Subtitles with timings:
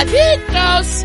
[0.00, 1.04] Adictos.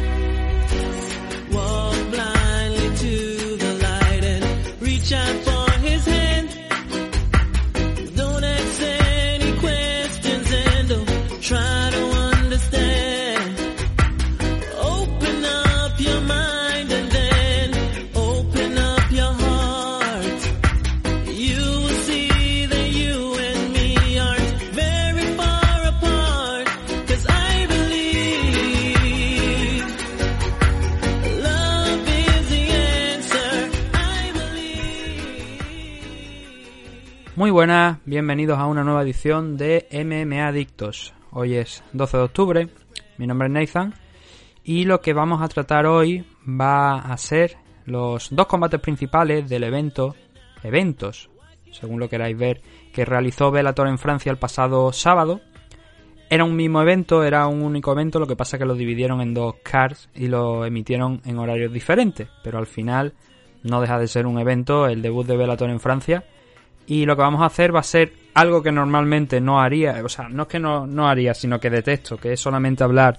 [1.52, 5.55] Walk blindly to the light and reach out for
[37.46, 41.14] Muy buenas, bienvenidos a una nueva edición de MMA Adictos.
[41.30, 42.70] Hoy es 12 de octubre,
[43.20, 43.94] mi nombre es Nathan
[44.64, 49.64] y lo que vamos a tratar hoy va a ser los dos combates principales del
[49.64, 50.16] evento,
[50.64, 51.30] eventos,
[51.72, 55.40] según lo queráis ver, que realizó Bellator en Francia el pasado sábado.
[56.32, 59.36] Era un mismo evento, era un único evento, lo que pasa que lo dividieron en
[59.36, 63.14] dos cards y lo emitieron en horarios diferentes, pero al final
[63.62, 66.24] no deja de ser un evento, el debut de Bellator en Francia,
[66.88, 70.10] y lo que vamos a hacer va a ser algo que normalmente no haría, o
[70.10, 73.18] sea, no es que no, no haría, sino que detesto, que es solamente hablar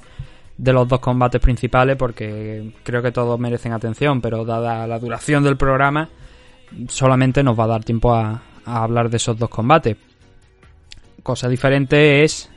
[0.59, 5.43] de los dos combates principales porque creo que todos merecen atención, pero dada la duración
[5.43, 6.09] del programa,
[6.89, 9.97] solamente nos va a dar tiempo a, hablar de esos dos combates.
[11.23, 12.51] Cosa diferente es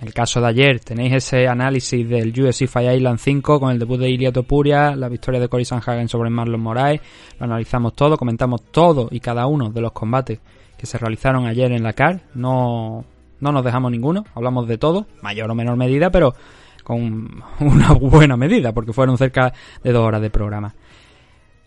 [0.00, 0.78] el caso de ayer.
[0.78, 5.08] Tenéis ese análisis del UFC Fight Island 5 con el debut de Ilia Topuria, la
[5.08, 7.00] victoria de Cory Sanhagen sobre Marlon Moraes.
[7.40, 10.38] Lo analizamos todo, comentamos todo y cada uno de los combates
[10.78, 12.22] que se realizaron ayer en la CAR.
[12.34, 13.04] No,
[13.40, 16.34] no nos dejamos ninguno, hablamos de todo, mayor o menor medida, pero
[16.82, 20.74] con una buena medida, porque fueron cerca de dos horas de programa.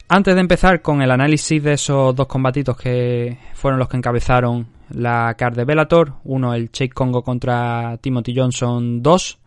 [0.08, 4.68] Antes de empezar con el análisis de esos dos combatitos que fueron los que encabezaron
[4.90, 9.40] la card de Bellator, uno el Jake Congo contra Timothy Johnson 2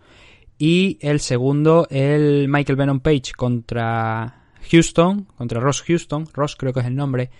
[0.58, 6.78] y el segundo el Michael Venom Page contra Houston, contra Ross Houston, Ross creo que
[6.78, 7.30] es el nombre.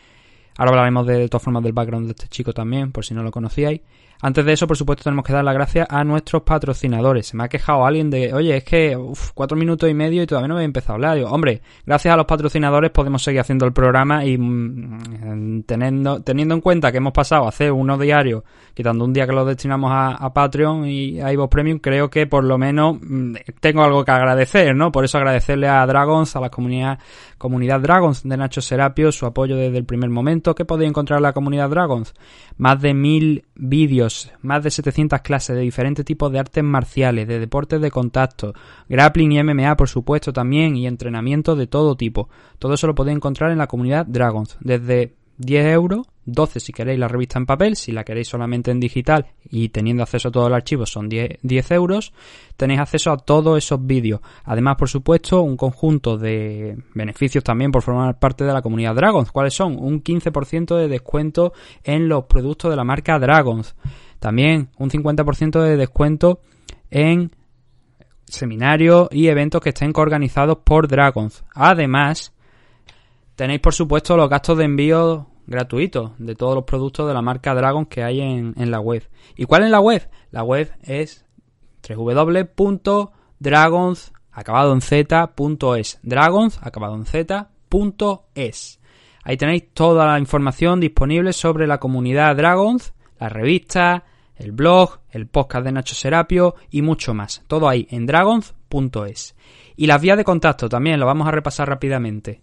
[0.57, 3.31] Ahora hablaremos de, todas formas del background de este chico también, por si no lo
[3.31, 3.81] conocíais.
[4.25, 7.27] Antes de eso, por supuesto, tenemos que dar las gracias a nuestros patrocinadores.
[7.27, 10.27] Se me ha quejado alguien de, oye, es que uf, cuatro minutos y medio y
[10.27, 11.17] todavía no he empezado a hablar.
[11.17, 16.55] Digo, hombre, gracias a los patrocinadores podemos seguir haciendo el programa y mm, teniendo, teniendo
[16.55, 19.91] en cuenta que hemos pasado a hacer uno diario, quitando un día que lo destinamos
[19.93, 24.13] a, Patreon y a iVoox Premium, creo que por lo menos mm, tengo algo que
[24.13, 24.93] agradecer, ¿no?
[24.93, 27.01] Por eso agradecerle a Dragons, a la comunidad,
[27.39, 30.42] comunidad Dragons de Nacho Serapio, su apoyo desde el primer momento.
[30.43, 32.15] ¿Qué podéis encontrar en la comunidad Dragons?
[32.57, 37.39] Más de mil vídeos más de 700 clases de diferentes tipos de artes marciales, de
[37.39, 38.53] deportes de contacto,
[38.89, 42.29] grappling y MMA por supuesto también y entrenamiento de todo tipo.
[42.59, 46.99] Todo eso lo podéis encontrar en la comunidad Dragons, desde 10 euros, 12 si queréis
[46.99, 50.47] la revista en papel, si la queréis solamente en digital y teniendo acceso a todo
[50.47, 52.13] el archivo son 10, 10 euros,
[52.57, 54.21] tenéis acceso a todos esos vídeos.
[54.45, 59.33] Además, por supuesto, un conjunto de beneficios también por formar parte de la comunidad Dragons.
[59.33, 59.77] ¿Cuáles son?
[59.79, 61.53] Un 15% de descuento
[61.83, 63.75] en los productos de la marca Dragons.
[64.21, 66.41] También un 50% de descuento
[66.91, 67.33] en
[68.25, 71.45] seminarios y eventos que estén organizados por Dragons.
[71.55, 72.33] Además,
[73.35, 77.55] tenéis por supuesto los gastos de envío gratuitos de todos los productos de la marca
[77.55, 79.09] Dragons que hay en, en la web.
[79.37, 80.09] ¿Y cuál es la web?
[80.31, 81.25] La web es
[81.89, 83.13] www.dragons
[84.33, 86.01] acabado en z.es.
[86.03, 88.81] Dragons acabado en z.es.
[89.25, 95.29] Ahí tenéis toda la información disponible sobre la comunidad Dragons, la revista, el blog, el
[95.29, 97.43] podcast de Nacho Serapio y mucho más.
[97.47, 99.37] Todo ahí en dragons.es.
[99.77, 102.43] Y las vías de contacto también lo vamos a repasar rápidamente.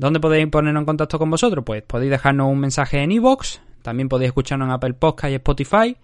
[0.00, 1.62] ¿Dónde podéis ponernos en contacto con vosotros?
[1.62, 5.94] Pues podéis dejarnos un mensaje en iVoox, también podéis escucharnos en Apple Podcast y Spotify,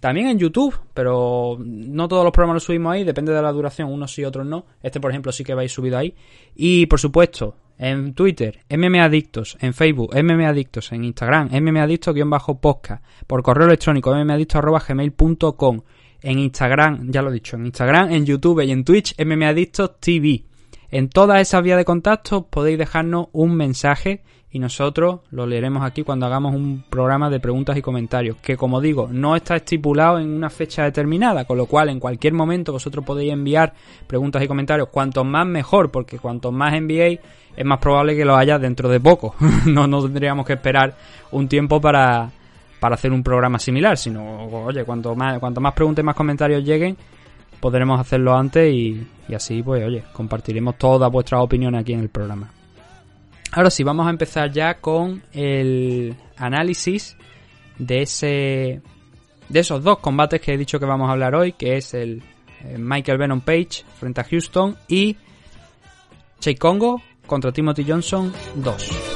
[0.00, 3.92] también en YouTube, pero no todos los programas los subimos ahí, depende de la duración,
[3.92, 4.66] unos sí, otros no.
[4.82, 6.16] Este, por ejemplo, sí que vais subido ahí.
[6.56, 14.12] Y, por supuesto, en Twitter, MMAdictos, en Facebook, MMAdictos, en Instagram, MMAdictos-podcast, por correo electrónico,
[14.12, 15.80] mmadictos.gmail.com,
[16.22, 20.42] en Instagram, ya lo he dicho, en Instagram, en YouTube y en Twitch, MMAdictos TV.
[20.94, 26.04] En todas esas vías de contacto podéis dejarnos un mensaje y nosotros lo leeremos aquí
[26.04, 30.28] cuando hagamos un programa de preguntas y comentarios, que como digo, no está estipulado en
[30.28, 33.74] una fecha determinada, con lo cual en cualquier momento vosotros podéis enviar
[34.06, 37.18] preguntas y comentarios, cuanto más mejor, porque cuanto más enviéis
[37.56, 39.34] es más probable que lo haya dentro de poco.
[39.66, 40.94] no, no tendríamos que esperar
[41.32, 42.30] un tiempo para,
[42.78, 46.62] para hacer un programa similar, sino, oye, cuanto más, cuanto más preguntas y más comentarios
[46.62, 46.96] lleguen,
[47.64, 52.10] podremos hacerlo antes y, y así, pues, oye, compartiremos todas vuestras opiniones aquí en el
[52.10, 52.50] programa.
[53.52, 57.16] Ahora sí, vamos a empezar ya con el análisis
[57.78, 58.82] de ese
[59.48, 62.22] de esos dos combates que he dicho que vamos a hablar hoy, que es el
[62.64, 65.16] eh, Michael Venom Page frente a Houston y
[66.40, 69.13] Chase Congo contra Timothy Johnson 2.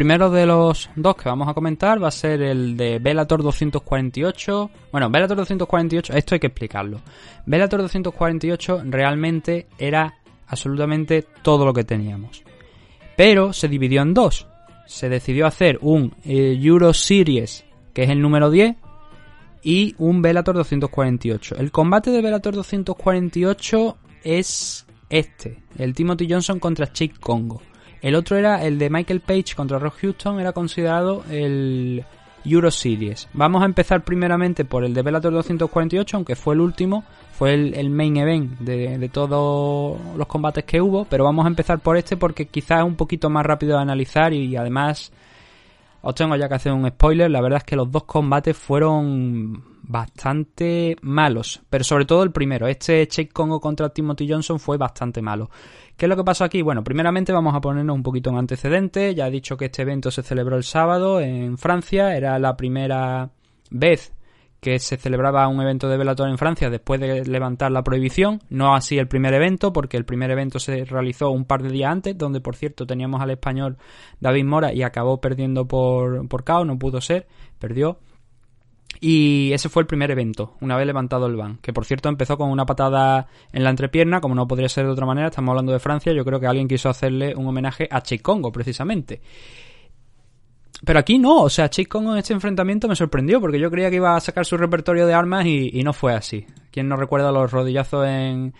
[0.00, 4.70] Primero de los dos que vamos a comentar va a ser el de Bellator 248.
[4.90, 7.02] Bueno, Bellator 248, esto hay que explicarlo.
[7.44, 10.14] Bellator 248 realmente era
[10.46, 12.42] absolutamente todo lo que teníamos.
[13.14, 14.46] Pero se dividió en dos.
[14.86, 18.76] Se decidió hacer un eh, Euro Series, que es el número 10,
[19.62, 21.56] y un Bellator 248.
[21.58, 27.60] El combate de Bellator 248 es este, el Timothy Johnson contra Chick Congo.
[28.02, 32.04] El otro era el de Michael Page contra Rock Houston, era considerado el
[32.44, 33.28] Euro Series.
[33.32, 37.90] Vamos a empezar primeramente por el de Bellator 248, aunque fue el último, fue el,
[37.90, 42.16] main event de, de, todos los combates que hubo, pero vamos a empezar por este
[42.16, 45.12] porque quizás es un poquito más rápido de analizar y además
[46.02, 49.64] os tengo ya que hacer un spoiler, la verdad es que los dos combates fueron
[49.82, 55.20] bastante malos, pero sobre todo el primero, este Cheik Congo contra Timothy Johnson fue bastante
[55.20, 55.50] malo.
[55.96, 56.62] ¿Qué es lo que pasó aquí?
[56.62, 59.14] Bueno, primeramente vamos a ponernos un poquito en antecedente.
[59.14, 62.16] Ya he dicho que este evento se celebró el sábado en Francia.
[62.16, 63.28] Era la primera
[63.70, 64.12] vez
[64.60, 68.40] que se celebraba un evento de Bellator en Francia después de levantar la prohibición.
[68.50, 71.90] No así el primer evento, porque el primer evento se realizó un par de días
[71.90, 73.78] antes, donde por cierto teníamos al español
[74.20, 77.26] David Mora y acabó perdiendo por, por no pudo ser,
[77.58, 77.98] perdió.
[79.00, 81.58] Y ese fue el primer evento, una vez levantado el ban.
[81.58, 84.90] Que por cierto empezó con una patada en la entrepierna, como no podría ser de
[84.90, 88.02] otra manera, estamos hablando de Francia, yo creo que alguien quiso hacerle un homenaje a
[88.20, 89.22] Congo, precisamente.
[90.84, 93.96] Pero aquí no, o sea, Congo en este enfrentamiento me sorprendió, porque yo creía que
[93.96, 96.46] iba a sacar su repertorio de armas y, no fue así.
[96.70, 98.54] ¿Quién no recuerda los rodillazos en,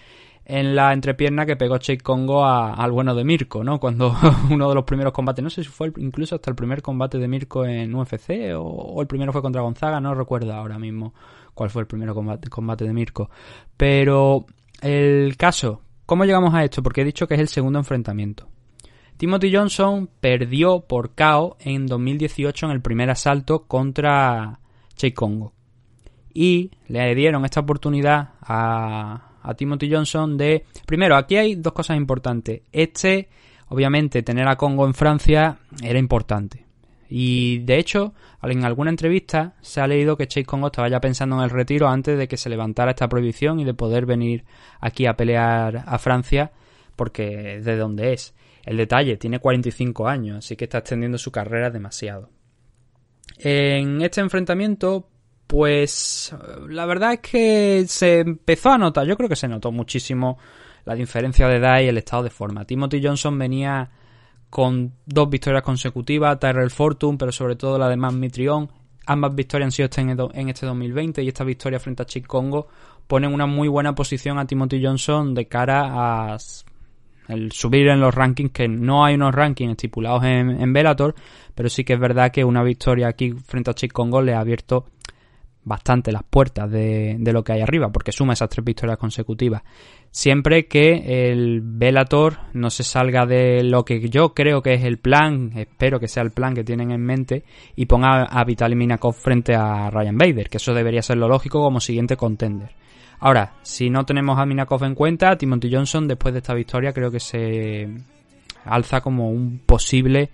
[0.44, 3.80] en la entrepierna que pegó Chase Congo al bueno de Mirko, ¿no?
[3.80, 4.14] Cuando
[4.50, 7.28] uno de los primeros combates, no sé si fue incluso hasta el primer combate de
[7.28, 11.14] Mirko en UFC o, el primero fue contra Gonzaga, no recuerdo ahora mismo
[11.54, 13.30] cuál fue el primer combate, combate de Mirko.
[13.76, 14.44] Pero
[14.82, 16.82] el caso, ¿cómo llegamos a esto?
[16.82, 18.48] Porque he dicho que es el segundo enfrentamiento.
[19.20, 24.60] Timothy Johnson perdió por KO en 2018 en el primer asalto contra
[24.94, 25.52] Chase Congo.
[26.32, 30.64] Y le dieron esta oportunidad a, a Timothy Johnson de...
[30.86, 32.62] Primero, aquí hay dos cosas importantes.
[32.72, 33.28] Este,
[33.68, 36.64] obviamente, tener a Congo en Francia era importante.
[37.10, 41.36] Y de hecho, en alguna entrevista se ha leído que Chase Congo estaba ya pensando
[41.36, 44.46] en el retiro antes de que se levantara esta prohibición y de poder venir
[44.80, 46.52] aquí a pelear a Francia,
[46.96, 48.34] porque de donde es.
[48.70, 52.30] El detalle, tiene 45 años, así que está extendiendo su carrera demasiado.
[53.36, 55.08] En este enfrentamiento
[55.48, 56.32] pues
[56.68, 60.38] la verdad es que se empezó a notar, yo creo que se notó muchísimo
[60.84, 62.64] la diferencia de edad y el estado de forma.
[62.64, 63.90] Timothy Johnson venía
[64.48, 68.70] con dos victorias consecutivas, Tyrell Fortune, pero sobre todo la de Mitrion.
[69.06, 72.68] Ambas victorias han sido este en este 2020 y esta victoria frente a Chick Congo
[73.08, 76.38] ponen una muy buena posición a Timothy Johnson de cara a
[77.30, 81.14] el subir en los rankings, que no hay unos rankings estipulados en, Bellator,
[81.54, 84.40] pero sí que es verdad que una victoria aquí frente a Chick Congo le ha
[84.40, 84.86] abierto
[85.62, 89.62] bastante las puertas de, lo que hay arriba, porque suma esas tres victorias consecutivas.
[90.10, 94.98] Siempre que el Velator no se salga de lo que yo creo que es el
[94.98, 97.44] plan, espero que sea el plan que tienen en mente,
[97.76, 101.60] y ponga a Vitaly Minakov frente a Ryan Bader, que eso debería ser lo lógico
[101.62, 102.70] como siguiente contender.
[103.20, 107.10] Ahora, si no tenemos a Minakov en cuenta, Timothy Johnson después de esta victoria creo
[107.10, 107.88] que se
[108.64, 110.30] alza como un posible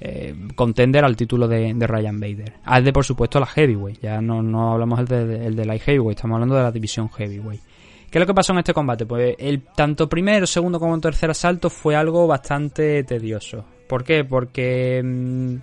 [0.00, 2.54] eh, contender al título de, Ryan Bader.
[2.64, 4.00] Al de, por supuesto, la Heavyweight.
[4.00, 7.08] Ya no, no hablamos el de, el de la Heavyweight, estamos hablando de la división
[7.10, 7.62] Heavyweight.
[8.10, 9.06] ¿Qué es lo que pasó en este combate?
[9.06, 13.64] Pues el tanto primero, segundo como tercer asalto fue algo bastante tedioso.
[13.88, 14.24] ¿Por qué?
[14.24, 15.56] Porque mm,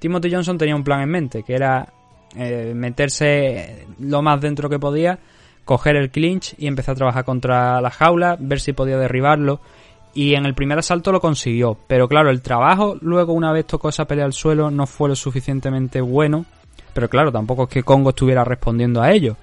[0.00, 1.86] Timothy Johnson tenía un plan en mente, que era
[2.36, 5.18] eh, meterse lo más dentro que podía,
[5.64, 9.60] coger el clinch y empezar a trabajar contra la jaula, ver si podía derribarlo.
[10.14, 11.76] Y en el primer asalto lo consiguió.
[11.88, 15.16] Pero claro, el trabajo luego una vez tocó esa pelea al suelo no fue lo
[15.16, 16.44] suficientemente bueno.
[16.92, 19.36] Pero claro, tampoco es que Congo estuviera respondiendo a ello.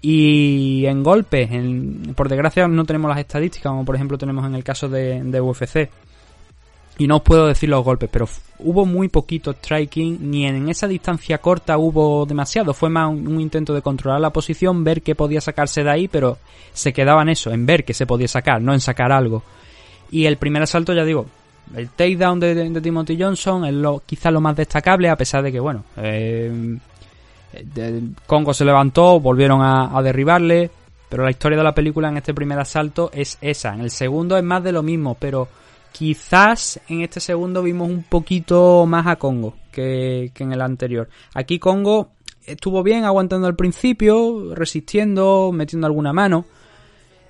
[0.00, 4.54] Y en golpes, en- por desgracia no tenemos las estadísticas, como por ejemplo tenemos en
[4.54, 5.90] el caso de, de UFC.
[6.98, 8.26] Y no os puedo decir los golpes, pero
[8.60, 12.72] hubo muy poquito striking, ni en esa distancia corta hubo demasiado.
[12.72, 16.38] Fue más un, intento de controlar la posición, ver qué podía sacarse de ahí, pero
[16.72, 19.42] se quedaba en eso, en ver qué se podía sacar, no en sacar algo.
[20.10, 21.26] Y el primer asalto, ya digo,
[21.74, 25.42] el takedown de, de, de Timothy Johnson es lo, quizá lo más destacable, a pesar
[25.42, 26.78] de que, bueno, eh,
[28.26, 30.70] Congo se levantó, volvieron a, a derribarle,
[31.08, 33.74] pero la historia de la película en este primer asalto es esa.
[33.74, 35.48] En el segundo es más de lo mismo, pero
[35.96, 41.08] quizás en este segundo vimos un poquito más a Congo que, en el anterior.
[41.32, 42.10] Aquí Congo
[42.44, 46.44] estuvo bien aguantando al principio, resistiendo, metiendo alguna mano.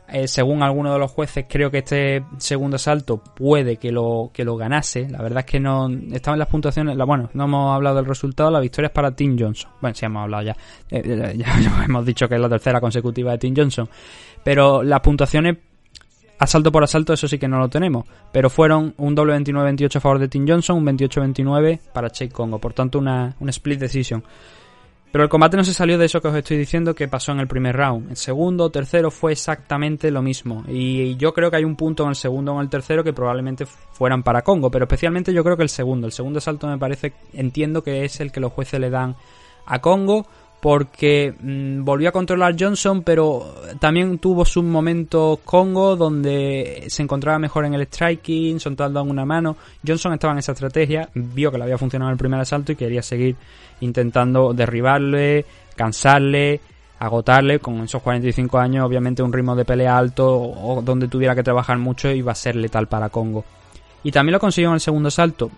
[0.08, 4.44] Eh, según algunos de los jueces, creo que este segundo asalto puede que lo, que
[4.44, 5.08] lo ganase.
[5.08, 6.96] La verdad es que no estaban las puntuaciones.
[6.96, 8.50] Bueno, no hemos hablado del resultado.
[8.50, 9.70] La victoria es para Tim Johnson.
[9.80, 10.56] Bueno, sí hemos hablado ya.
[10.90, 13.88] Eh, eh, ya hemos dicho que es la tercera consecutiva de Tim Johnson.
[14.42, 15.56] Pero las puntuaciones,
[16.38, 18.04] asalto por asalto, eso sí que no lo tenemos.
[18.32, 22.58] Pero fueron un doble 29-28 a favor de Tim Johnson, un 28-29 para Chase Congo.
[22.58, 24.22] Por tanto, una, una split decision.
[25.16, 27.40] Pero el combate no se salió de eso que os estoy diciendo que pasó en
[27.40, 28.10] el primer round.
[28.10, 30.62] El segundo tercero fue exactamente lo mismo.
[30.68, 33.14] Y yo creo que hay un punto en el segundo o en el tercero que
[33.14, 34.70] probablemente fueran para Congo.
[34.70, 36.06] Pero especialmente yo creo que el segundo.
[36.06, 39.16] El segundo asalto me parece, entiendo que es el que los jueces le dan
[39.64, 40.26] a Congo.
[40.66, 47.38] Porque mmm, volvió a controlar Johnson, pero también tuvo sus momentos Congo donde se encontraba
[47.38, 49.56] mejor en el striking, soltando una mano.
[49.86, 52.74] Johnson estaba en esa estrategia, vio que le había funcionado en el primer asalto y
[52.74, 53.36] quería seguir
[53.78, 55.44] intentando derribarle,
[55.76, 56.60] cansarle,
[56.98, 57.60] agotarle.
[57.60, 61.78] Con esos 45 años, obviamente, un ritmo de pelea alto o donde tuviera que trabajar
[61.78, 63.44] mucho iba a ser letal para Congo.
[64.02, 65.48] Y también lo consiguió en el segundo asalto.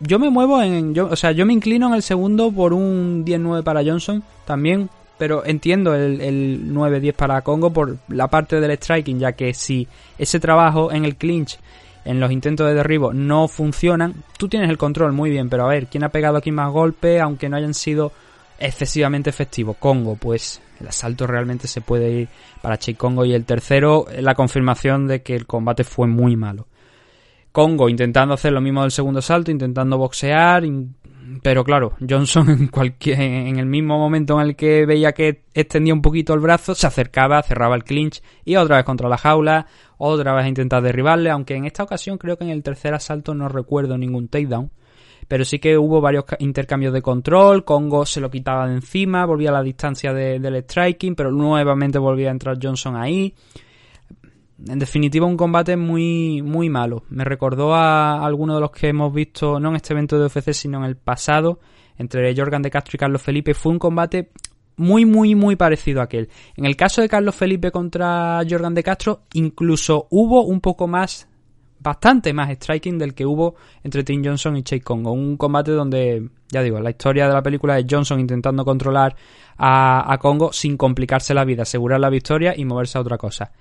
[0.00, 0.94] Yo me muevo en.
[0.94, 4.90] Yo, o sea, yo me inclino en el segundo por un 10-9 para Johnson también.
[5.18, 9.88] Pero entiendo el, el 9-10 para Congo por la parte del striking, ya que si
[10.18, 11.58] ese trabajo en el clinch
[12.06, 15.68] en los intentos de derribo no funcionan, tú tienes el control muy bien, pero a
[15.68, 18.12] ver, ¿quién ha pegado aquí más golpes aunque no hayan sido
[18.58, 19.76] excesivamente efectivos?
[19.78, 22.28] Congo, pues el asalto realmente se puede ir
[22.62, 26.66] para Che Congo y el tercero, la confirmación de que el combate fue muy malo.
[27.56, 30.62] Congo intentando hacer lo mismo del segundo asalto, intentando boxear,
[31.42, 35.94] pero claro, Johnson en, cualquier, en el mismo momento en el que veía que extendía
[35.94, 39.68] un poquito el brazo, se acercaba, cerraba el clinch y otra vez contra la jaula,
[39.96, 43.34] otra vez a intentar derribarle, aunque en esta ocasión creo que en el tercer asalto
[43.34, 44.70] no recuerdo ningún takedown,
[45.26, 49.48] pero sí que hubo varios intercambios de control, Congo se lo quitaba de encima, volvía
[49.48, 53.34] a la distancia de, del striking, pero nuevamente volvía a entrar Johnson ahí.
[54.64, 57.04] En definitiva, un combate muy, muy malo.
[57.10, 60.52] Me recordó a alguno de los que hemos visto, no en este evento de UFC,
[60.52, 61.60] sino en el pasado,
[61.98, 63.52] entre Jorgan de Castro y Carlos Felipe.
[63.52, 64.30] Fue un combate
[64.76, 66.30] muy, muy, muy parecido a aquel.
[66.56, 71.28] En el caso de Carlos Felipe contra Jorgan de Castro, incluso hubo un poco más,
[71.78, 75.12] bastante más striking del que hubo entre Tim Johnson y Chase Congo.
[75.12, 79.16] Un combate donde, ya digo, la historia de la película es Johnson intentando controlar
[79.58, 83.52] a, a Congo sin complicarse la vida, asegurar la victoria y moverse a otra cosa.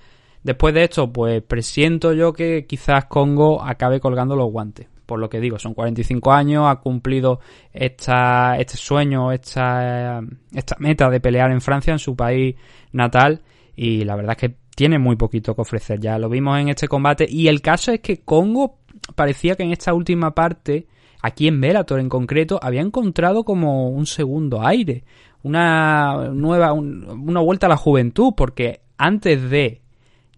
[0.45, 4.87] Después de esto, pues presiento yo que quizás Congo acabe colgando los guantes.
[5.07, 7.39] Por lo que digo, son 45 años, ha cumplido
[7.73, 10.21] esta, este sueño, esta,
[10.53, 12.55] esta meta de pelear en Francia, en su país
[12.91, 13.41] natal,
[13.75, 15.99] y la verdad es que tiene muy poquito que ofrecer.
[15.99, 17.25] Ya lo vimos en este combate.
[17.27, 18.77] Y el caso es que Congo
[19.15, 20.85] parecía que en esta última parte,
[21.23, 25.05] aquí en Bellator en concreto, había encontrado como un segundo aire.
[25.41, 29.81] Una nueva, un, una vuelta a la juventud, porque antes de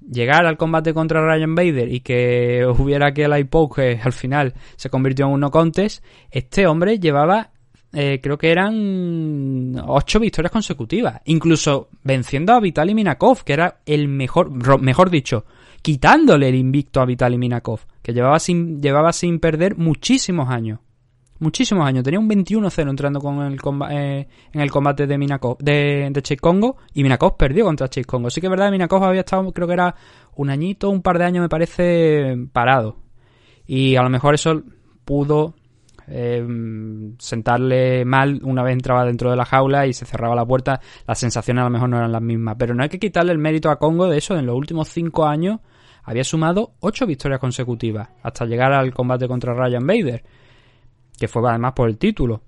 [0.09, 4.89] llegar al combate contra Ryan Bader y que hubiera que el que al final se
[4.89, 7.51] convirtió en un no contest, este hombre llevaba
[7.93, 14.07] eh, creo que eran ocho victorias consecutivas, incluso venciendo a Vitaly Minakov, que era el
[14.07, 15.45] mejor, mejor dicho,
[15.81, 20.79] quitándole el invicto a Vitaly Minakov, que llevaba sin, llevaba sin perder muchísimos años.
[21.39, 23.59] Muchísimos años, tenía un 21-0 entrando con el
[23.91, 28.05] eh, en el combate de Minakov, de, de Chase Congo, y Minakov perdió contra Chase
[28.05, 28.29] Congo.
[28.29, 29.95] Sí que es verdad, Minakov había estado, creo que era
[30.35, 32.97] un añito, un par de años me parece, parado.
[33.65, 34.63] Y a lo mejor eso
[35.05, 35.53] pudo
[36.07, 36.45] eh,
[37.19, 41.19] sentarle mal una vez entraba dentro de la jaula y se cerraba la puerta, las
[41.19, 42.55] sensaciones a lo mejor no eran las mismas.
[42.57, 45.25] Pero no hay que quitarle el mérito a Congo de eso, en los últimos cinco
[45.25, 45.59] años
[46.03, 50.23] había sumado ocho victorias consecutivas, hasta llegar al combate contra Ryan Bader,
[51.19, 52.41] que fue además por el título.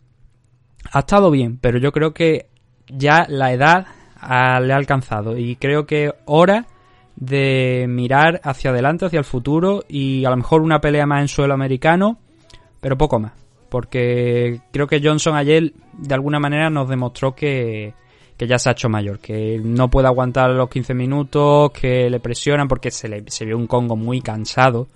[0.91, 2.47] ha estado bien, pero yo creo que
[2.87, 3.87] ya la edad
[4.61, 6.67] le ha alcanzado y creo que hora
[7.15, 11.27] de mirar hacia adelante, hacia el futuro y a lo mejor una pelea más en
[11.27, 12.17] suelo americano,
[12.79, 13.33] pero poco más.
[13.69, 17.93] Porque creo que Johnson ayer de alguna manera nos demostró que,
[18.35, 22.19] que ya se ha hecho mayor, que no puede aguantar los 15 minutos, que le
[22.19, 24.87] presionan porque se, le, se vio un Congo muy cansado.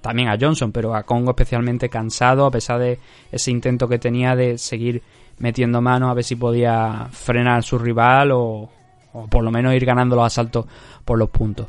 [0.00, 2.98] También a Johnson, pero a Congo especialmente cansado a pesar de
[3.32, 5.02] ese intento que tenía de seguir
[5.38, 8.68] metiendo manos a ver si podía frenar a su rival o,
[9.12, 10.66] o por lo menos ir ganando los asaltos
[11.04, 11.66] por los puntos.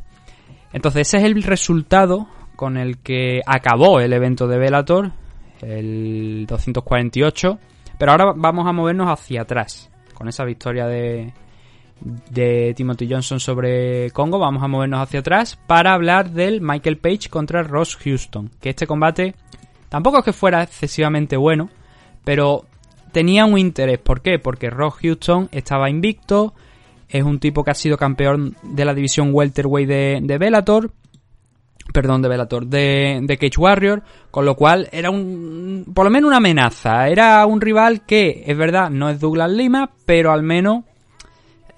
[0.71, 5.11] Entonces ese es el resultado con el que acabó el evento de Bellator,
[5.61, 7.57] el 248.
[7.97, 9.89] Pero ahora vamos a movernos hacia atrás.
[10.13, 11.33] Con esa victoria de,
[12.01, 17.29] de Timothy Johnson sobre Congo, vamos a movernos hacia atrás para hablar del Michael Page
[17.29, 18.49] contra Ross Houston.
[18.61, 19.35] Que este combate
[19.89, 21.69] tampoco es que fuera excesivamente bueno,
[22.23, 22.65] pero
[23.11, 23.99] tenía un interés.
[23.99, 24.39] ¿Por qué?
[24.39, 26.53] Porque Ross Houston estaba invicto,
[27.07, 30.91] es un tipo que ha sido campeón de la división welterweight de, de Bellator,
[31.91, 36.27] perdón, de Bellator, de, de Cage Warrior, con lo cual era un, por lo menos
[36.27, 40.83] una amenaza, era un rival que, es verdad, no es Douglas Lima, pero al menos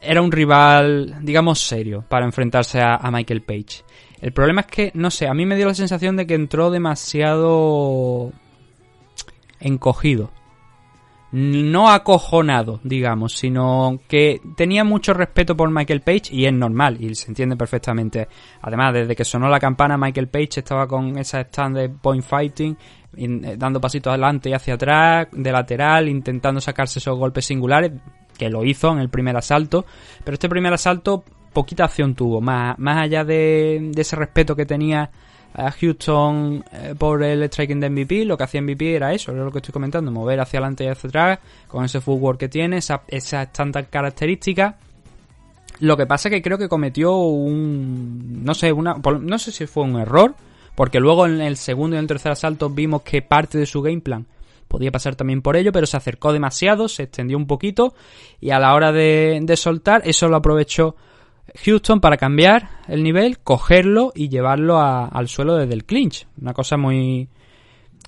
[0.01, 3.83] era un rival, digamos, serio para enfrentarse a, Michael Page.
[4.21, 6.69] El problema es que, no sé, a mí me dio la sensación de que entró
[6.71, 8.31] demasiado
[9.59, 10.31] encogido.
[11.33, 17.15] No acojonado, digamos, sino que tenía mucho respeto por Michael Page y es normal y
[17.15, 18.27] se entiende perfectamente.
[18.61, 22.75] Además, desde que sonó la campana, Michael Page estaba con esa stand de point fighting,
[23.15, 27.93] in- eh, dando pasitos adelante y hacia atrás, de lateral, intentando sacarse esos golpes singulares,
[28.41, 29.85] que lo hizo en el primer asalto.
[30.23, 35.11] Pero este primer asalto, poquita acción tuvo, más, más allá de, ese respeto que tenía
[35.53, 39.43] a Houston eh, por el striking de MVP, lo que hacía MVP era eso, era
[39.43, 42.77] lo que estoy comentando, mover hacia adelante y hacia atrás, con ese footwork que tiene,
[42.77, 44.73] esa, esas tantas características.
[45.79, 49.67] Lo que pasa es que creo que cometió un, no sé, una, no sé si
[49.67, 50.33] fue un error,
[50.73, 53.83] porque luego en el segundo y en el tercer asalto vimos que parte de su
[53.83, 54.25] game plan
[54.71, 57.93] podía pasar también por ello, pero se acercó demasiado, se extendió un poquito
[58.39, 60.95] y a la hora de, de soltar, eso lo aprovechó
[61.65, 66.25] Houston para cambiar el nivel, cogerlo y llevarlo a- al suelo desde el clinch.
[66.41, 67.27] Una cosa muy,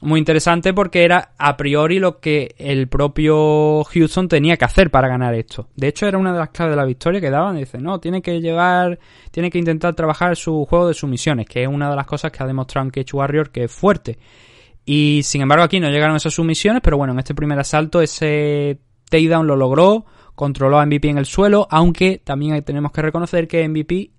[0.01, 5.09] muy interesante porque era a priori lo que el propio Houston tenía que hacer para
[5.09, 5.67] ganar esto.
[5.75, 7.57] De hecho, era una de las claves de la victoria que daban.
[7.57, 8.97] Dice, no, tiene que llevar,
[9.31, 12.41] tiene que intentar trabajar su juego de sumisiones, que es una de las cosas que
[12.43, 14.17] ha demostrado en Cage Warrior que es fuerte.
[14.85, 18.79] Y sin embargo, aquí no llegaron esas sumisiones, pero bueno, en este primer asalto ese
[19.09, 23.67] takedown lo logró, controló a MVP en el suelo, aunque también tenemos que reconocer que
[23.67, 24.11] MVP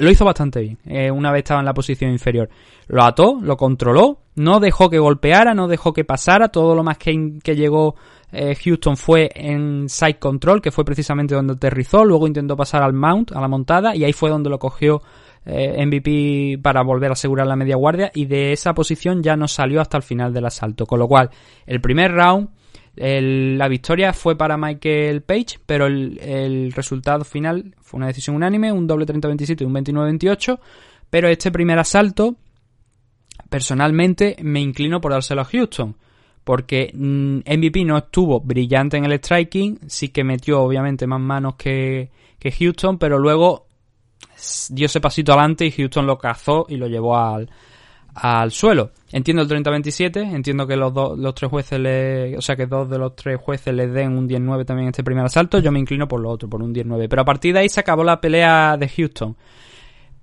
[0.00, 0.78] lo hizo bastante bien.
[0.86, 2.48] eh, una vez estaba en la posición inferior.
[2.88, 6.48] Lo ató, lo controló, no dejó que golpeara, no dejó que pasara.
[6.48, 7.96] Todo lo más que, que llegó
[8.32, 12.04] eh, Houston fue en side control, que fue precisamente donde aterrizó.
[12.04, 15.02] Luego intentó pasar al mount, a la montada, y ahí fue donde lo cogió
[15.46, 18.10] eh, MVP para volver a asegurar la media guardia.
[18.14, 20.86] Y de esa posición ya no salió hasta el final del asalto.
[20.86, 21.30] Con lo cual,
[21.66, 22.48] el primer round
[22.96, 28.86] la victoria fue para Michael Page, pero el, resultado final fue una decisión unánime, un
[28.86, 30.58] doble 30-27 y un 29-28.
[31.08, 32.36] Pero este primer asalto,
[33.48, 35.96] personalmente, me inclino por dárselo a Houston.
[36.44, 41.54] Porque mm, MVP no estuvo brillante en el striking, sí que metió obviamente más manos
[41.56, 42.10] que,
[42.42, 43.66] Houston, pero luego
[44.70, 47.50] dio ese pasito adelante y Houston lo cazó y lo llevó al,
[48.14, 48.90] al suelo.
[49.12, 52.88] Entiendo el 30-27, entiendo que los, dos los tres jueces le, o sea que dos
[52.88, 56.06] de los tres jueces le den un 10-9 también este primer asalto, yo me inclino
[56.06, 57.06] por lo otro, por un 10-9.
[57.08, 59.36] Pero a partir de ahí se acabó la pelea de Houston.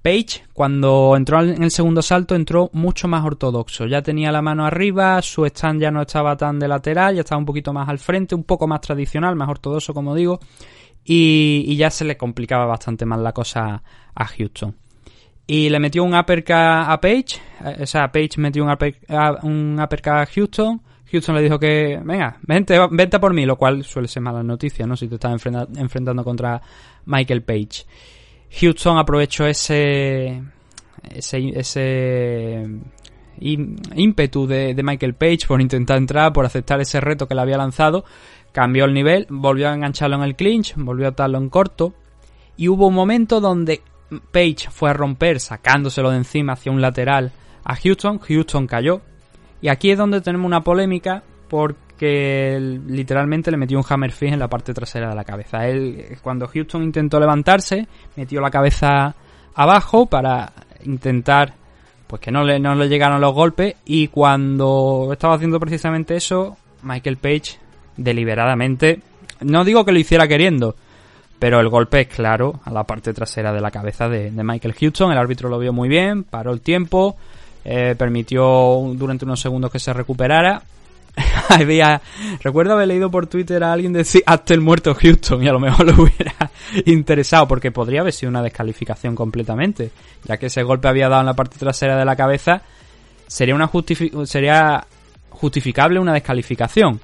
[0.01, 3.87] Page, cuando entró en el segundo asalto, entró mucho más ortodoxo.
[3.87, 7.39] Ya tenía la mano arriba, su stand ya no estaba tan de lateral, ya estaba
[7.39, 10.39] un poquito más al frente, un poco más tradicional, más ortodoxo, como digo.
[11.09, 13.81] Y, y ya se le complicaba bastante más la cosa
[14.13, 14.75] a Houston
[15.49, 19.39] y le metió un uppercut a Page, eh, o sea, Page metió un, upper- a-
[19.43, 23.85] un uppercut a Houston, Houston le dijo que, venga, vente, vente por mí, lo cual
[23.85, 24.97] suele ser mala noticia, ¿no?
[24.97, 26.61] Si te estás enfrenta- enfrentando contra
[27.05, 27.85] Michael Page.
[28.59, 30.43] Houston aprovechó ese,
[31.09, 32.67] ese, ese
[33.39, 38.03] ímpetu de Michael Page por intentar entrar, por aceptar ese reto que le había lanzado,
[38.57, 41.93] cambió el nivel, volvió a engancharlo en el clinch, volvió a atarlo en corto,
[42.55, 43.83] y hubo un momento donde
[44.31, 47.31] Page fue a romper sacándoselo de encima hacia un lateral
[47.63, 49.01] a Houston, Houston cayó,
[49.61, 54.39] y aquí es donde tenemos una polémica porque literalmente le metió un hammer fist en
[54.39, 55.67] la parte trasera de la cabeza.
[55.67, 59.13] Él, cuando Houston intentó levantarse, metió la cabeza
[59.53, 60.51] abajo para
[60.83, 61.53] intentar
[62.07, 63.75] pues que no le, no le llegaron los golpes.
[63.85, 67.66] Y cuando estaba haciendo precisamente eso, Michael Page
[67.97, 69.01] deliberadamente.
[69.41, 70.75] No digo que lo hiciera queriendo,
[71.39, 75.11] pero el golpe es claro a la parte trasera de la cabeza de, Michael Houston.
[75.11, 77.15] El árbitro lo vio muy bien, paró el tiempo,
[77.65, 80.61] eh, permitió durante unos segundos que se recuperara.
[81.49, 81.99] Había,
[82.43, 85.59] recuerdo haber leído por Twitter a alguien decir hasta el muerto Houston y a lo
[85.59, 86.35] mejor lo hubiera
[86.85, 89.89] interesado porque podría haber sido una descalificación completamente,
[90.25, 92.61] ya que ese golpe había dado en la parte trasera de la cabeza,
[93.25, 94.85] sería una justifi- sería
[95.29, 96.99] justificable una descalificación.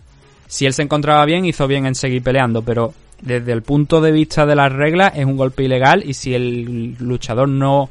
[0.54, 4.12] Si él se encontraba bien, hizo bien en seguir peleando, pero desde el punto de
[4.12, 7.90] vista de las reglas es un golpe ilegal y si el luchador no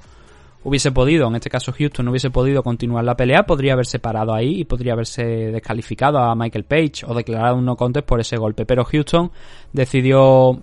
[0.62, 4.33] hubiese podido, en este caso Houston no hubiese podido continuar la pelea, podría haberse parado
[4.33, 8.37] ahí y podría haberse descalificado a Michael Page o declarado un no contest por ese
[8.37, 8.64] golpe.
[8.64, 9.33] Pero Houston
[9.72, 10.62] decidió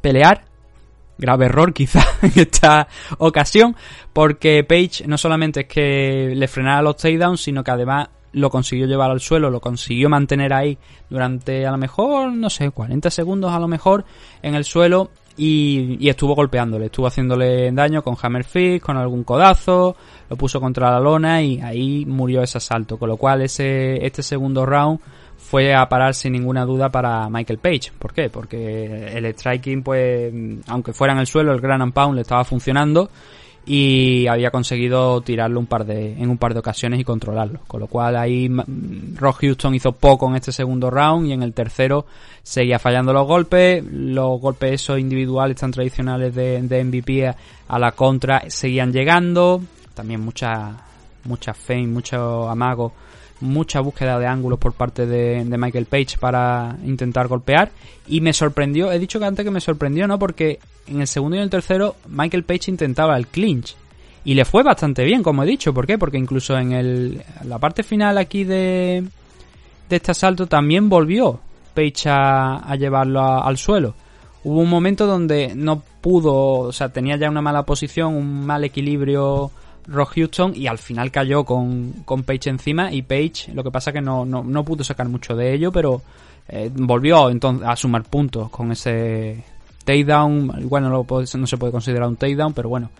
[0.00, 0.44] pelear,
[1.18, 2.86] grave error quizá en esta
[3.18, 3.74] ocasión,
[4.12, 8.86] porque Page no solamente es que le frenara los takedowns, sino que además lo consiguió
[8.86, 13.52] llevar al suelo, lo consiguió mantener ahí durante a lo mejor, no sé, 40 segundos
[13.52, 14.04] a lo mejor
[14.42, 19.96] en el suelo y, estuvo golpeándole, estuvo haciéndole daño con hammer fist, con algún codazo,
[20.28, 24.22] lo puso contra la lona y ahí murió ese asalto, con lo cual ese este
[24.22, 25.00] segundo round
[25.36, 27.92] fue a parar sin ninguna duda para Michael Page.
[27.98, 28.30] ¿Por qué?
[28.30, 30.32] Porque el striking, pues,
[30.68, 33.10] aunque fuera en el suelo, el Grand and Pound le estaba funcionando
[33.64, 37.60] y había conseguido tirarlo un par de, en un par de ocasiones y controlarlo.
[37.66, 41.42] Con lo cual ahí mm, Ross Houston hizo poco en este segundo round y en
[41.42, 42.06] el tercero
[42.42, 43.84] seguía fallando los golpes.
[43.84, 47.36] Los golpes esos individuales tan tradicionales de, MVP a,
[47.68, 49.62] a la contra seguían llegando.
[49.94, 50.76] También mucha,
[51.24, 52.92] mucha fe, mucho amago
[53.42, 57.70] mucha búsqueda de ángulos por parte de, de, Michael Page para intentar golpear
[58.06, 60.18] y me sorprendió, he dicho que antes que me sorprendió, ¿no?
[60.18, 63.76] Porque en el segundo y en el tercero Michael Page intentaba el clinch
[64.24, 65.98] y le fue bastante bien, como he dicho, ¿por qué?
[65.98, 69.04] Porque incluso en el, la parte final aquí de,
[69.88, 71.40] de este asalto también volvió
[71.74, 73.94] Page a, llevarlo al suelo.
[74.44, 78.64] Hubo un momento donde no pudo, o sea, tenía ya una mala posición, un mal
[78.64, 79.50] equilibrio
[79.86, 83.92] Rock Houston y al final cayó con, con Page encima y Page lo que pasa
[83.92, 86.02] que no, no, no pudo sacar mucho de ello pero
[86.48, 89.44] eh, volvió entonces a sumar puntos con ese
[89.84, 90.68] takedown.
[90.68, 92.90] Bueno no, no se puede considerar un takedown pero bueno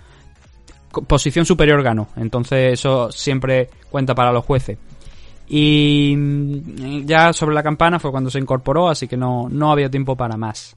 [1.07, 2.09] posición superior ganó.
[2.17, 4.79] Entonces eso siempre cuenta para los jueces.
[5.49, 10.17] Y ya sobre la campana fue cuando se incorporó así que no, no había tiempo
[10.17, 10.77] para más.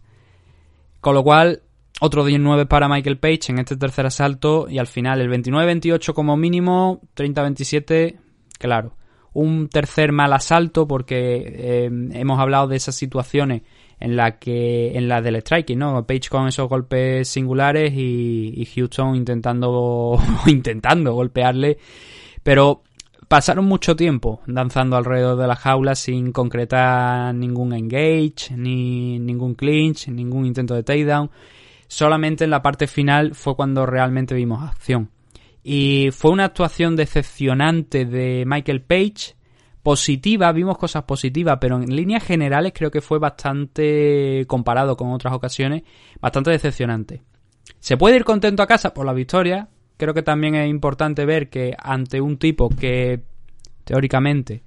[1.02, 1.62] Con lo cual
[2.02, 6.36] otro 19 para Michael Page en este tercer asalto y al final el 29-28 como
[6.36, 8.18] mínimo, 30-27,
[8.60, 8.96] claro.
[9.34, 13.64] Un tercer mal asalto porque eh, hemos hablado de esas situaciones
[14.00, 16.06] en la que en la del striking, ¿no?
[16.06, 21.78] Page con esos golpes singulares y, y Houston intentando intentando golpearle,
[22.44, 22.84] pero
[23.28, 30.08] pasaron mucho tiempo danzando alrededor de la jaula sin concretar ningún engage, ni ningún clinch,
[30.08, 31.30] ningún intento de takedown
[31.96, 35.12] solamente en la parte final fue cuando realmente vimos acción.
[35.64, 39.36] Y fue una actuación decepcionante de Michael Page,
[39.82, 45.34] positiva, vimos cosas positivas, pero en líneas generales creo que fue bastante, comparado con otras
[45.34, 45.84] ocasiones,
[46.20, 47.24] bastante decepcionante.
[47.80, 51.50] Se puede ir contento a casa por la victoria, creo que también es importante ver
[51.50, 53.22] que ante un tipo que
[53.86, 54.64] teóricamente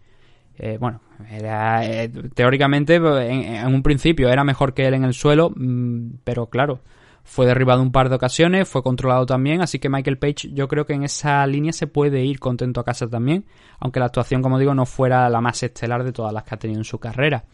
[0.57, 5.53] eh, bueno, era, eh, teóricamente en, un principio era mejor que él en el suelo,
[5.55, 6.81] mmm, pero claro,
[7.29, 10.87] fue derribado un par de ocasiones, fue controlado también, así que Michael Page yo creo
[10.87, 13.45] que en esa línea se puede ir contento a casa también,
[13.79, 16.59] aunque la actuación, como digo, no fuera la más estelar de todas las que ha
[16.59, 17.45] tenido en su carrera.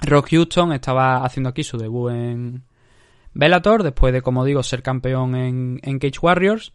[0.00, 2.64] Rock Houston estaba haciendo aquí su debut en
[3.34, 6.72] Bellator, después de, como digo, ser campeón en, en Cage Warriors,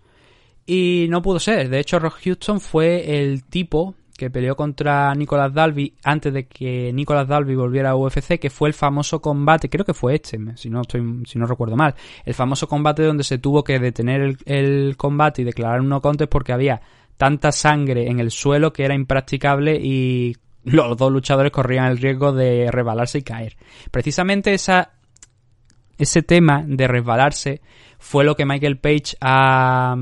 [0.68, 1.68] y no pudo ser.
[1.68, 6.92] De hecho, Rock Houston fue el tipo que peleó contra Nicolas Dalby antes de que
[6.94, 10.70] Nicolas Dalby volviera a UFC, que fue el famoso combate, creo que fue este, si
[10.70, 11.96] no estoy, si no recuerdo mal,
[12.26, 16.32] el famoso combate donde se tuvo que detener el, combate y declarar un no contest
[16.32, 16.82] porque había
[17.18, 22.32] tanta sangre en el suelo que era impracticable y los dos luchadores corrían el riesgo
[22.32, 23.58] de resbalarse y caer.
[23.92, 27.62] Precisamente ese tema de resbalarse
[27.98, 29.96] fue lo que Michael Page ha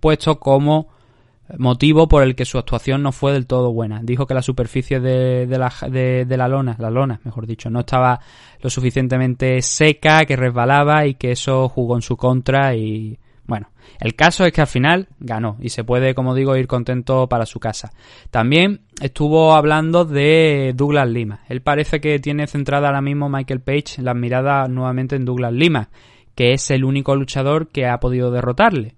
[0.00, 0.93] puesto como
[1.58, 4.00] motivo por el que su actuación no fue del todo buena.
[4.02, 7.80] Dijo que la superficie de, la, de, de, la lona, la lona, mejor dicho, no
[7.80, 8.20] estaba
[8.60, 13.68] lo suficientemente seca, que resbalaba y que eso jugó en su contra y bueno,
[14.00, 17.44] el caso es que al final ganó y se puede, como digo, ir contento para
[17.44, 17.92] su casa.
[18.30, 21.40] También estuvo hablando de Douglas Lima.
[21.48, 25.90] Él parece que tiene centrada ahora mismo Michael Page las miradas nuevamente en Douglas Lima,
[26.34, 28.94] que es el único luchador que ha podido derrotarle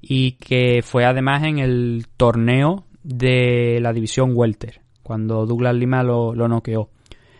[0.00, 6.34] y que fue además en el torneo de la división welter cuando Douglas Lima lo,
[6.34, 6.90] lo noqueó.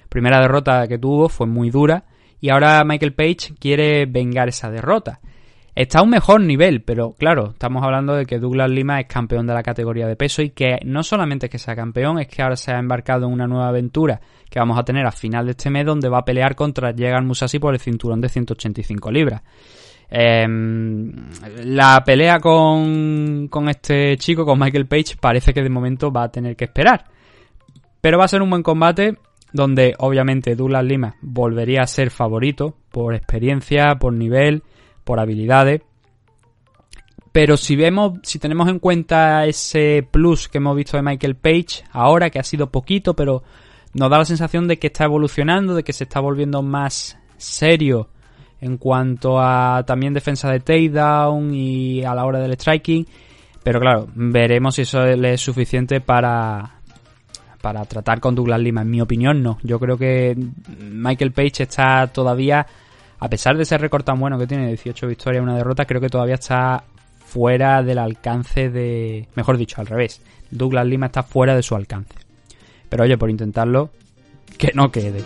[0.08, 2.04] Primera derrota que tuvo fue muy dura
[2.40, 5.20] y ahora Michael Page quiere vengar esa derrota.
[5.74, 9.46] Está a un mejor nivel, pero claro, estamos hablando de que Douglas Lima es campeón
[9.46, 12.40] de la categoría de peso y que no solamente es que sea campeón, es que
[12.40, 15.50] ahora se ha embarcado en una nueva aventura que vamos a tener a final de
[15.50, 19.42] este mes donde va a pelear contra Jegan Musashi por el cinturón de 185 libras.
[20.08, 21.12] Em,
[21.64, 26.30] la pelea con, con este chico, con Michael Page, parece que de momento va a
[26.30, 27.04] tener que esperar.
[28.00, 29.16] Pero va a ser un buen combate
[29.52, 34.62] donde obviamente Douglas Lima volvería a ser favorito por experiencia, por nivel
[35.04, 35.82] por habilidades.
[37.32, 41.84] Pero si vemos, si tenemos en cuenta ese plus que hemos visto de Michael Page
[41.92, 43.42] ahora, que ha sido poquito, pero
[43.92, 48.08] nos da la sensación de que está evolucionando, de que se está volviendo más serio
[48.60, 53.06] en cuanto a también defensa de takedown y a la hora del striking.
[53.62, 56.80] Pero claro, veremos si eso le es suficiente para,
[57.60, 58.82] para tratar con Douglas Lima.
[58.82, 59.58] En mi opinión, no.
[59.62, 60.36] Yo creo que
[60.78, 62.66] Michael Page está todavía
[63.18, 66.00] a pesar de ese récord tan bueno que tiene, 18 victorias y una derrota, creo
[66.00, 66.84] que todavía está
[67.24, 69.28] fuera del alcance de...
[69.34, 70.20] Mejor dicho, al revés.
[70.50, 72.14] Douglas Lima está fuera de su alcance.
[72.88, 73.90] Pero oye, por intentarlo,
[74.58, 75.22] que no quede.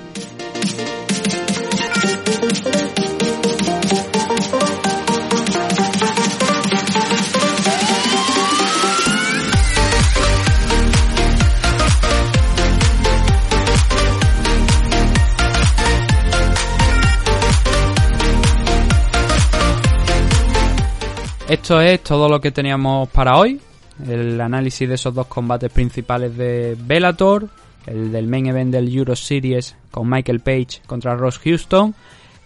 [21.50, 23.60] Esto es todo lo que teníamos para hoy.
[24.06, 27.48] El análisis de esos dos combates principales de Bellator.
[27.86, 31.92] El del main event del Euro Series con Michael Page contra Ross Houston.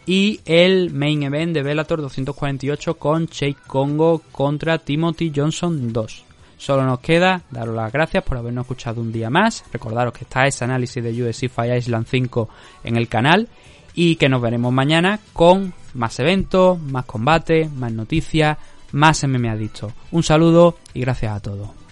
[0.06, 6.24] Y el main event de Bellator 248 con Jake Congo contra Timothy Johnson 2.
[6.56, 9.66] Solo nos queda daros las gracias por habernos escuchado un día más.
[9.70, 12.48] Recordaros que está ese análisis de UFC Fire Island 5
[12.84, 13.48] en el canal.
[13.94, 18.56] Y que nos veremos mañana con más eventos, más combate, más noticias,
[18.94, 19.92] más MMA Adicto.
[20.12, 21.83] Un saludo y gracias a todos.